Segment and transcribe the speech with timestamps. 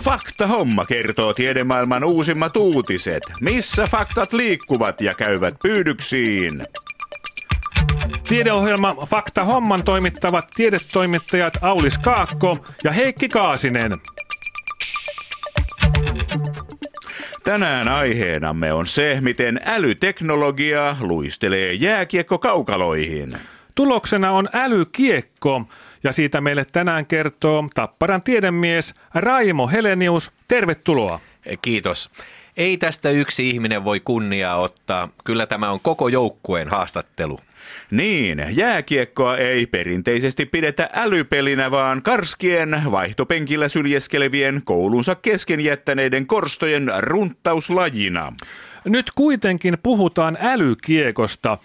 [0.00, 6.66] Fakta Homma kertoo tiedemaailman uusimmat uutiset, missä faktat liikkuvat ja käyvät pyydyksiin.
[8.28, 13.92] Tiedeohjelma Fakta Homman toimittavat tiedetoimittajat Aulis Kaakko ja Heikki Kaasinen.
[17.44, 23.36] Tänään aiheenamme on se, miten älyteknologia luistelee jääkiekko kaukaloihin.
[23.74, 25.62] Tuloksena on älykiekko
[26.04, 30.30] ja siitä meille tänään kertoo Tapparan tiedemies Raimo Helenius.
[30.48, 31.20] Tervetuloa.
[31.62, 32.10] Kiitos.
[32.56, 35.08] Ei tästä yksi ihminen voi kunniaa ottaa.
[35.24, 37.40] Kyllä tämä on koko joukkueen haastattelu.
[37.90, 48.32] Niin, jääkiekkoa ei perinteisesti pidetä älypelinä, vaan karskien, vaihtopenkillä syljeskelevien, koulunsa kesken jättäneiden korstojen runttauslajina.
[48.84, 51.58] Nyt kuitenkin puhutaan älykiekosta.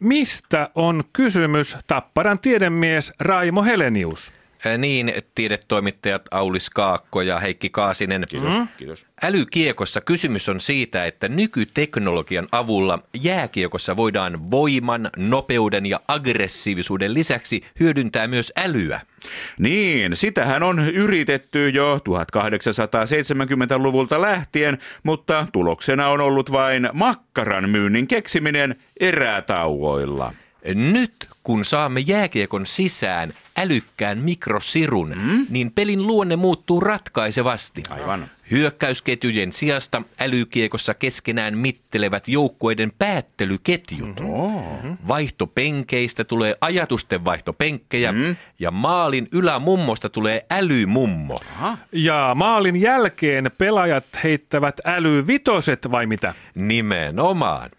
[0.00, 4.32] Mistä on kysymys Tapparan tiedemies Raimo Helenius?
[4.78, 8.24] Niin, tiedetoimittajat Aulis Kaakko ja Heikki Kaasinen.
[8.28, 8.68] Kiitos, mm.
[8.76, 9.06] kiitos.
[9.22, 18.26] Älykiekossa kysymys on siitä, että nykyteknologian avulla jääkiekossa voidaan voiman, nopeuden ja aggressiivisuuden lisäksi hyödyntää
[18.26, 19.00] myös älyä.
[19.58, 28.76] Niin, sitähän on yritetty jo 1870-luvulta lähtien, mutta tuloksena on ollut vain makkaran myynnin keksiminen
[29.00, 30.32] erätauoilla.
[30.74, 35.46] Nyt kun saamme jääkiekon sisään älykkään mikrosirun, mm?
[35.50, 37.82] niin pelin luonne muuttuu ratkaisevasti.
[37.90, 38.26] Aivan.
[38.50, 44.20] Hyökkäysketjujen sijasta älykiekossa keskenään mittelevät joukkueiden päättelyketjut.
[44.20, 44.98] Mm-hmm.
[45.08, 48.36] Vaihtopenkeistä tulee ajatusten vaihtopenkkejä mm.
[48.58, 51.40] ja maalin ylämummosta tulee älymummo.
[51.56, 51.78] Aha.
[51.92, 56.34] Ja maalin jälkeen pelaajat heittävät älyvitoset vai mitä?
[56.54, 57.70] Nimenomaan.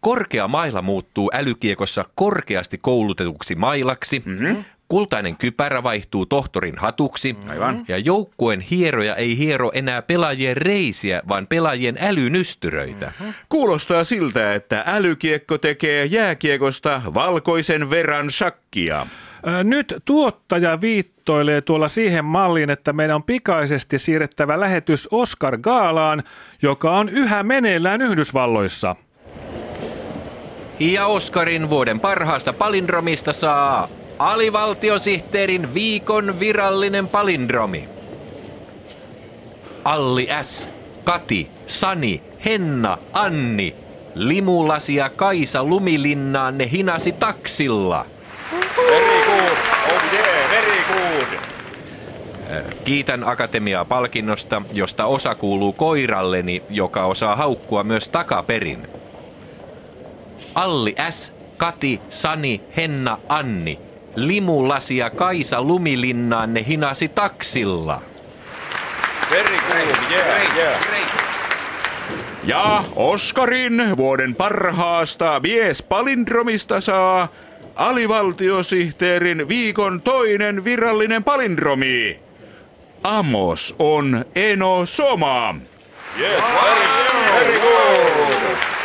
[0.00, 4.22] Korkea maila muuttuu älykiekossa korkeasti koulutetuksi mailaksi.
[4.24, 4.64] Mm-hmm.
[4.90, 7.36] Kultainen kypärä vaihtuu tohtorin hatuksi.
[7.48, 7.84] Aivan.
[7.88, 13.06] Ja joukkueen hieroja ei hiero enää pelaajien reisiä, vaan pelaajien älynystyröitä.
[13.06, 13.34] Mm-hmm.
[13.48, 19.06] Kuulostaa siltä, että älykiekko tekee jääkiekosta valkoisen verran shakkia.
[19.64, 26.22] Nyt tuottaja viittoilee tuolla siihen malliin, että meidän on pikaisesti siirrettävä lähetys Oscar Gaalaan,
[26.62, 28.96] joka on yhä meneillään Yhdysvalloissa.
[30.80, 33.88] Ja Oskarin vuoden parhaasta palindromista saa
[34.20, 37.88] alivaltiosihteerin viikon virallinen palindromi.
[39.84, 40.68] Alli S,
[41.04, 43.76] Kati, Sani, Henna, Anni,
[44.14, 48.06] Limulasia Kaisa Lumilinnaan ne hinasi taksilla.
[48.76, 49.56] Very good.
[49.86, 51.38] Oh yeah, very good.
[52.84, 58.88] Kiitän Akatemiaa palkinnosta, josta osa kuuluu koiralleni, joka osaa haukkua myös takaperin.
[60.54, 63.89] Alli S, Kati, Sani, Henna, Anni.
[64.16, 68.00] Limulasia Kaisa Lumilinnaan ne hinasi taksilla.
[69.30, 70.80] Very good, yeah, yeah.
[72.44, 77.28] Ja Oskarin vuoden parhaasta miespalindromista saa
[77.74, 82.20] alivaltiosihteerin viikon toinen virallinen palindromi.
[83.02, 85.54] Amos on Eno Soma.
[86.18, 86.86] Yes, very,
[87.34, 88.79] very good.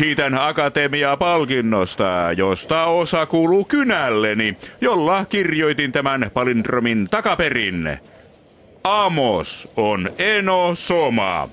[0.00, 2.04] Kiitän Akatemiaa palkinnosta,
[2.36, 7.98] josta osa kuuluu kynälleni, jolla kirjoitin tämän palindromin takaperin.
[8.84, 11.48] Amos on Eno Soma.